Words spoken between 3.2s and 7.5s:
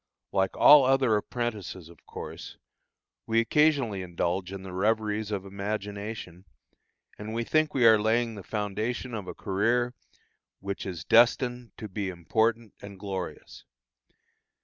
we occasionally indulge in the reveries of imagination, and we